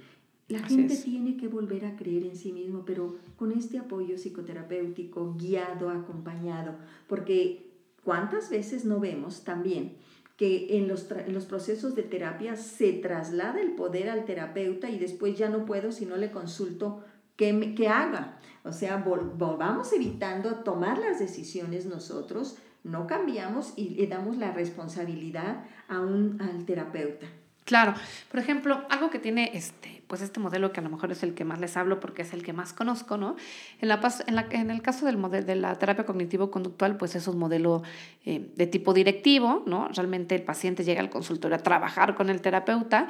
[0.49, 5.35] La gente tiene que volver a creer en sí mismo, pero con este apoyo psicoterapéutico,
[5.35, 6.75] guiado, acompañado,
[7.07, 7.71] porque
[8.03, 9.99] ¿cuántas veces no vemos también
[10.39, 14.99] que en los, en los procesos de terapia se traslada el poder al terapeuta y
[14.99, 17.05] después ya no puedo si no le consulto
[17.37, 18.39] qué, qué haga?
[18.65, 25.65] O sea, vamos evitando tomar las decisiones nosotros, no cambiamos y le damos la responsabilidad
[25.89, 27.27] a un, al terapeuta.
[27.65, 27.95] Claro,
[28.31, 31.35] por ejemplo, algo que tiene este, pues este modelo que a lo mejor es el
[31.35, 33.37] que más les hablo porque es el que más conozco, ¿no?
[33.81, 37.39] En, la, en, la, en el caso del de la terapia cognitivo-conductual, pues es un
[37.39, 37.83] modelo
[38.25, 39.89] eh, de tipo directivo, ¿no?
[39.89, 43.09] Realmente el paciente llega al consultorio a trabajar con el terapeuta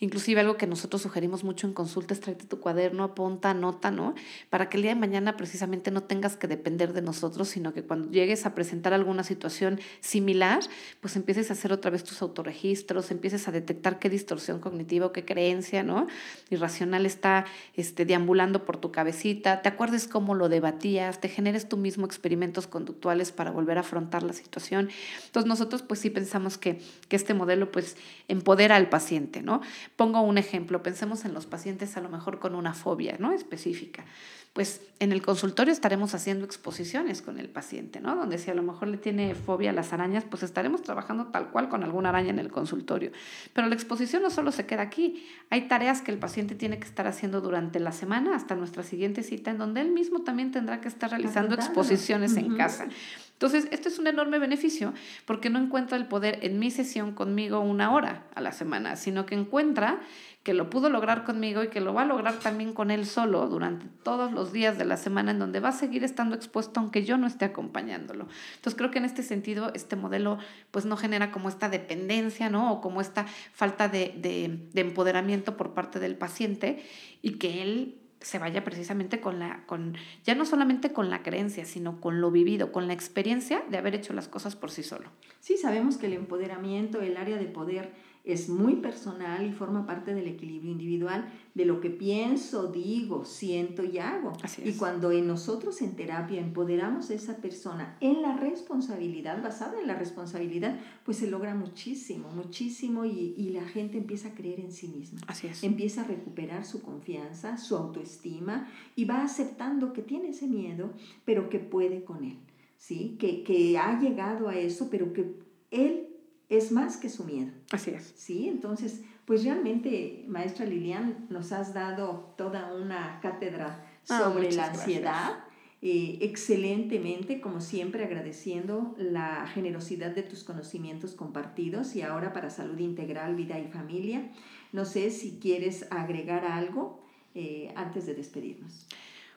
[0.00, 4.14] Inclusive algo que nosotros sugerimos mucho en consultas, tráete tu cuaderno, apunta, anota, ¿no?
[4.50, 7.82] Para que el día de mañana precisamente no tengas que depender de nosotros, sino que
[7.82, 10.60] cuando llegues a presentar alguna situación similar,
[11.00, 15.12] pues empieces a hacer otra vez tus autorregistros, empieces a detectar qué distorsión cognitiva o
[15.12, 16.06] qué creencia, ¿no?
[16.50, 21.76] Irracional está este, deambulando por tu cabecita, te acuerdes cómo lo debatías, te generes tú
[21.76, 24.90] mismo experimentos conductuales para volver a afrontar la situación.
[25.26, 27.96] Entonces nosotros pues sí pensamos que, que este modelo pues
[28.28, 29.60] empodera al paciente, ¿no?
[29.96, 33.32] Pongo un ejemplo, pensemos en los pacientes a lo mejor con una fobia ¿no?
[33.32, 34.04] específica.
[34.52, 38.14] Pues en el consultorio estaremos haciendo exposiciones con el paciente, ¿no?
[38.14, 41.50] Donde si a lo mejor le tiene fobia a las arañas, pues estaremos trabajando tal
[41.50, 43.10] cual con alguna araña en el consultorio.
[43.52, 46.86] Pero la exposición no solo se queda aquí, hay tareas que el paciente tiene que
[46.86, 50.80] estar haciendo durante la semana hasta nuestra siguiente cita, en donde él mismo también tendrá
[50.80, 52.88] que estar realizando exposiciones en casa.
[53.34, 54.94] Entonces, esto es un enorme beneficio
[55.26, 59.26] porque no encuentra el poder en mi sesión conmigo una hora a la semana, sino
[59.26, 60.00] que encuentra
[60.44, 63.48] que lo pudo lograr conmigo y que lo va a lograr también con él solo
[63.48, 67.02] durante todos los días de la semana en donde va a seguir estando expuesto aunque
[67.02, 68.28] yo no esté acompañándolo.
[68.56, 70.38] Entonces creo que en este sentido este modelo
[70.70, 72.72] pues no genera como esta dependencia, ¿no?
[72.74, 76.84] O como esta falta de, de empoderamiento por parte del paciente
[77.22, 81.66] y que él se vaya precisamente con la, con, ya no solamente con la creencia,
[81.66, 85.10] sino con lo vivido, con la experiencia de haber hecho las cosas por sí solo.
[85.40, 87.92] Sí, sabemos que el empoderamiento, el área de poder
[88.24, 93.84] es muy personal y forma parte del equilibrio individual de lo que pienso, digo, siento
[93.84, 94.32] y hago.
[94.64, 99.86] Y cuando en nosotros en terapia empoderamos a esa persona en la responsabilidad, basada en
[99.86, 104.72] la responsabilidad, pues se logra muchísimo, muchísimo y, y la gente empieza a creer en
[104.72, 105.20] sí misma.
[105.26, 105.62] Así es.
[105.62, 110.92] Empieza a recuperar su confianza, su autoestima y va aceptando que tiene ese miedo,
[111.26, 112.38] pero que puede con él.
[112.78, 113.16] ¿Sí?
[113.18, 115.36] Que, que ha llegado a eso, pero que
[115.70, 116.13] él
[116.48, 117.52] es más que su miedo.
[117.72, 118.12] Así es.
[118.16, 124.66] Sí, entonces, pues realmente, maestra Lilian, nos has dado toda una cátedra ah, sobre la
[124.66, 125.44] ansiedad.
[125.86, 132.78] Eh, excelentemente, como siempre, agradeciendo la generosidad de tus conocimientos compartidos y ahora para salud
[132.78, 134.30] integral, vida y familia.
[134.72, 137.04] No sé si quieres agregar algo
[137.34, 138.86] eh, antes de despedirnos.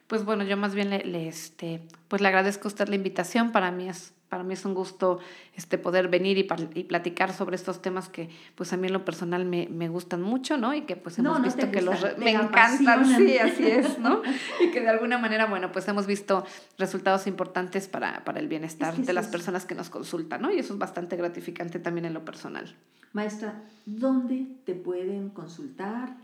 [0.06, 3.52] Pues bueno, yo más bien le, este, pues le agradezco a usted la invitación.
[3.52, 5.18] Para mí es para mí es un gusto
[5.54, 9.04] este, poder venir y, y, platicar sobre estos temas que pues a mí en lo
[9.04, 10.74] personal me, me gustan mucho, ¿no?
[10.74, 12.04] Y que pues hemos visto que los...
[12.18, 14.22] Me encantan, sí, así es, ¿no?
[14.60, 16.44] y que de alguna manera, bueno, pues hemos visto
[16.76, 20.52] resultados importantes para, para el bienestar de las personas que nos consultan, ¿no?
[20.52, 22.76] Y eso es bastante gratificante también en lo personal.
[23.12, 26.16] Maestra, ¿dónde te pueden consultar?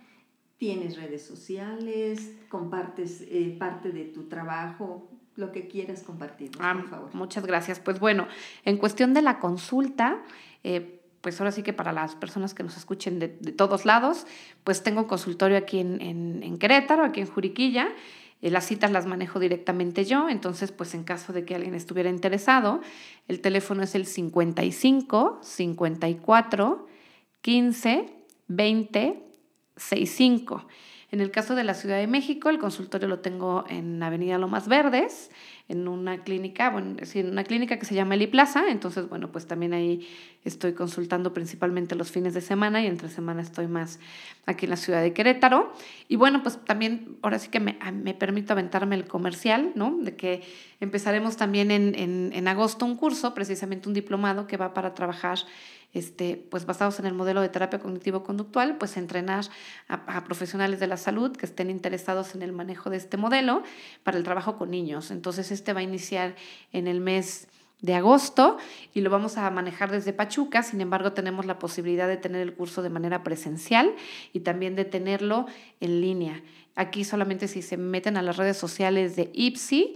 [0.58, 2.32] ¿Tienes redes sociales?
[2.48, 5.08] ¿Compartes eh, parte de tu trabajo?
[5.36, 7.14] Lo que quieras compartir, por ah, favor.
[7.14, 7.80] Muchas gracias.
[7.80, 8.28] Pues bueno,
[8.64, 10.22] en cuestión de la consulta,
[10.62, 14.26] eh, pues ahora sí que para las personas que nos escuchen de, todos lados,
[14.62, 17.88] pues tengo consultorio aquí en, en, Querétaro, aquí en Juriquilla.
[18.42, 22.10] Eh, las citas las manejo directamente yo, entonces pues en caso de que alguien estuviera
[22.10, 22.80] interesado,
[23.26, 26.86] el teléfono es el 55 54
[27.40, 28.14] 15
[28.48, 29.24] 20
[29.76, 30.66] 65.
[31.14, 34.66] En el caso de la Ciudad de México, el consultorio lo tengo en Avenida Lomas
[34.66, 35.30] Verdes,
[35.68, 39.46] en una clínica, bueno, en una clínica que se llama Eli Plaza, entonces, bueno, pues
[39.46, 40.08] también ahí
[40.44, 44.00] estoy consultando principalmente los fines de semana y entre semana estoy más
[44.44, 45.72] aquí en la ciudad de Querétaro.
[46.08, 49.96] Y bueno, pues también ahora sí que me, me permito aventarme el comercial, ¿no?
[50.00, 50.42] De que
[50.80, 55.38] empezaremos también en, en, en agosto un curso, precisamente un diplomado que va para trabajar
[55.94, 59.44] este, pues basados en el modelo de terapia cognitivo-conductual, pues entrenar
[59.88, 63.62] a, profesionales de la salud que estén interesados en el manejo de este modelo
[64.02, 65.10] para el trabajo con niños.
[65.10, 66.34] Entonces, este va a iniciar
[66.72, 67.46] en el mes
[67.80, 68.56] de agosto
[68.94, 72.54] y lo vamos a manejar desde Pachuca, sin embargo tenemos la posibilidad de tener el
[72.54, 73.94] curso de manera presencial
[74.32, 75.46] y también de tenerlo
[75.80, 76.42] en línea.
[76.76, 79.94] Aquí solamente si se meten a las redes sociales de IPSI,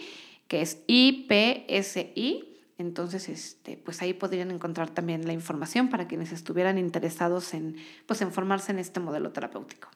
[0.48, 2.47] que es IPSI,
[2.78, 8.22] entonces, este, pues ahí podrían encontrar también la información para quienes estuvieran interesados en, pues,
[8.22, 9.88] en formarse en este modelo terapéutico.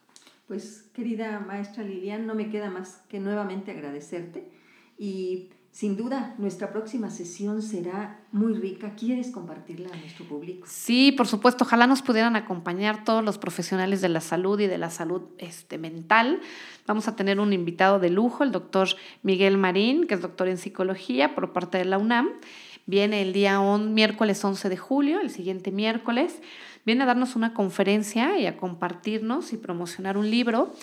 [0.47, 4.49] Pues, querida maestra Lilian, no me queda más que nuevamente agradecerte
[4.97, 8.93] y sin duda, nuestra próxima sesión será muy rica.
[8.93, 10.67] ¿Quieres compartirla a nuestro público?
[10.69, 11.63] Sí, por supuesto.
[11.63, 15.79] Ojalá nos pudieran acompañar todos los profesionales de la salud y de la salud este,
[15.79, 16.41] mental.
[16.85, 18.89] Vamos a tener un invitado de lujo, el doctor
[19.23, 22.29] Miguel Marín, que es doctor en psicología por parte de la UNAM.
[22.85, 26.41] Viene el día miércoles 11 de julio, el siguiente miércoles.
[26.85, 30.73] Viene a darnos una conferencia y a compartirnos y promocionar un libro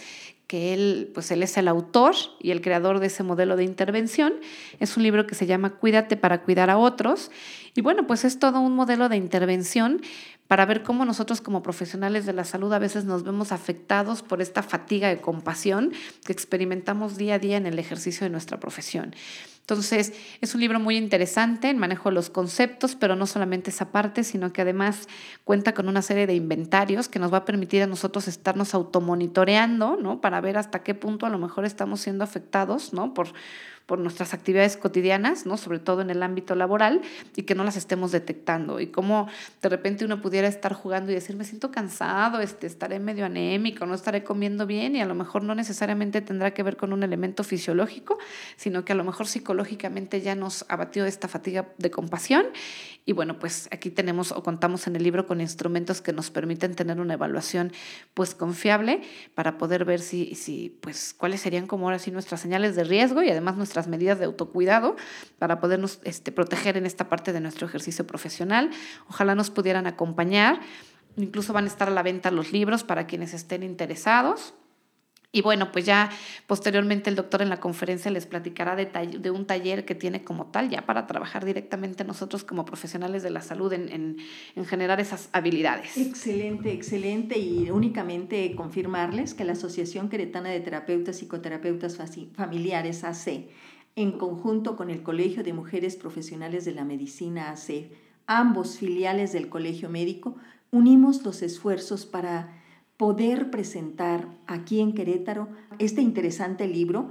[0.47, 4.33] que él, pues él es el autor y el creador de ese modelo de intervención.
[4.81, 7.31] Es un libro que se llama Cuídate para cuidar a otros.
[7.77, 10.01] Y bueno, pues es todo un modelo de intervención
[10.51, 14.43] para ver cómo nosotros como profesionales de la salud a veces nos vemos afectados por
[14.43, 15.93] esta fatiga de compasión
[16.25, 19.15] que experimentamos día a día en el ejercicio de nuestra profesión.
[19.61, 23.93] Entonces, es un libro muy interesante en manejo de los conceptos, pero no solamente esa
[23.93, 25.07] parte, sino que además
[25.45, 29.99] cuenta con una serie de inventarios que nos va a permitir a nosotros estarnos automonitoreando,
[30.03, 30.21] ¿no?
[30.21, 33.15] Para ver hasta qué punto a lo mejor estamos siendo afectados, ¿no?
[33.15, 33.29] Por,
[33.87, 35.57] por nuestras actividades cotidianas, ¿no?
[35.57, 37.01] sobre todo en el ámbito laboral,
[37.35, 38.81] y que no las estemos detectando.
[38.81, 39.29] Y cómo
[39.62, 43.87] de repente uno pudiera estar jugando y decir, me siento cansado, este, estaré medio anémico,
[43.87, 47.03] no estaré comiendo bien y a lo mejor no necesariamente tendrá que ver con un
[47.03, 48.19] elemento fisiológico,
[48.57, 52.47] sino que a lo mejor psicológicamente ya nos abatió esta fatiga de compasión.
[53.05, 56.75] Y bueno, pues aquí tenemos o contamos en el libro con instrumentos que nos permiten
[56.75, 57.73] tener una evaluación
[58.15, 59.03] pues confiable
[59.35, 63.23] para poder ver si, si pues cuáles serían como ahora sí nuestras señales de riesgo
[63.23, 64.97] y además nuestras medidas de autocuidado
[65.39, 68.71] para podernos este, proteger en esta parte de nuestro ejercicio profesional.
[69.09, 70.61] Ojalá nos pudieran acompañar.
[71.17, 74.55] Incluso van a estar a la venta los libros para quienes estén interesados.
[75.33, 76.11] Y bueno, pues ya
[76.49, 80.47] posteriormente el doctor en la conferencia les platicará de, de, un taller que tiene como
[80.47, 84.16] tal, ya para trabajar directamente nosotros como profesionales de la salud en,
[84.57, 85.97] en, generar esas habilidades.
[85.97, 87.39] Excelente, excelente.
[87.39, 91.97] Y únicamente confirmarles que la Asociación Queretana de Terapeutas y Psicoterapeutas
[92.35, 93.51] Familiares, AC,
[93.95, 97.91] en conjunto con el Colegio de Mujeres Profesionales de la Medicina, AC,
[98.26, 100.35] ambos filiales del Colegio Médico,
[100.72, 102.60] unimos los esfuerzos para
[103.01, 105.48] poder presentar aquí en Querétaro
[105.78, 107.09] este interesante libro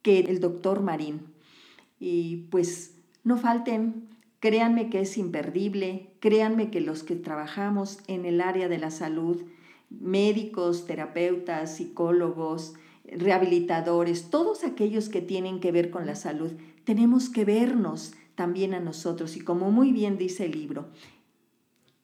[0.00, 1.22] que el doctor Marín.
[1.98, 8.40] Y pues no falten, créanme que es imperdible, créanme que los que trabajamos en el
[8.40, 9.42] área de la salud,
[9.90, 12.74] médicos, terapeutas, psicólogos,
[13.04, 16.52] rehabilitadores, todos aquellos que tienen que ver con la salud,
[16.84, 19.36] tenemos que vernos también a nosotros.
[19.36, 20.90] Y como muy bien dice el libro,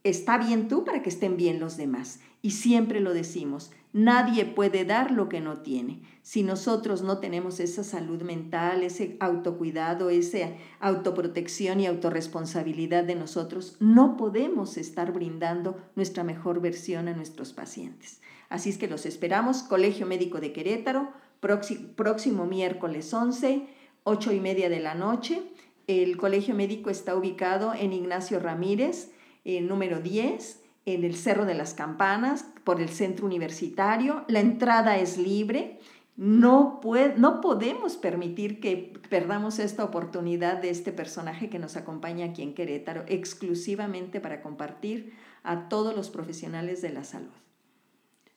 [0.02, 2.18] está bien tú para que estén bien los demás.
[2.43, 6.03] Y siempre lo decimos, nadie puede dar lo que no tiene.
[6.22, 13.76] Si nosotros no tenemos esa salud mental, ese autocuidado, esa autoprotección y autorresponsabilidad de nosotros,
[13.80, 18.20] no podemos estar brindando nuestra mejor versión a nuestros pacientes.
[18.49, 23.66] Así es que los esperamos, Colegio Médico de Querétaro, próximo, miércoles 11,
[24.05, 25.43] 8 y media de la noche.
[25.86, 29.12] El Colegio Médico está ubicado en Ignacio Ramírez,
[29.45, 34.24] eh, número 10, en el Cerro de las Campanas, por el centro universitario.
[34.28, 35.78] La entrada es libre.
[36.16, 36.80] No,
[37.16, 42.54] no podemos permitir que perdamos esta oportunidad de este personaje que nos acompaña aquí en
[42.54, 47.30] Querétaro, exclusivamente para compartir a todos los profesionales de la salud.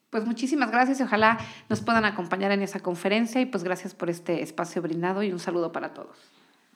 [0.09, 1.39] Pues muchísimas gracias y ojalá
[1.69, 5.39] nos puedan acompañar en esa conferencia y pues gracias por este espacio brindado y un
[5.39, 6.15] saludo para todos.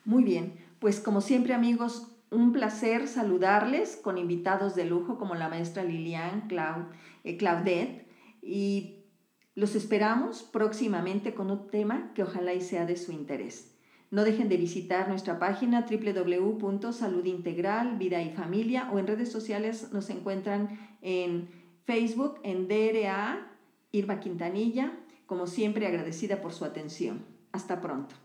[0.06, 5.48] Muy bien, pues como siempre amigos, un placer saludarles con invitados de lujo como la
[5.50, 6.48] maestra Lilian
[7.24, 8.06] eh, Claudette
[8.42, 8.96] y
[9.56, 13.74] los esperamos próximamente con un tema que ojalá y sea de su interés.
[14.12, 20.10] No dejen de visitar nuestra página www.saludintegral, vida y familia o en redes sociales nos
[20.10, 21.50] encuentran en
[21.86, 23.52] Facebook, en DRA,
[23.92, 24.92] Irma Quintanilla,
[25.26, 27.26] como siempre agradecida por su atención.
[27.52, 28.16] Hasta pronto.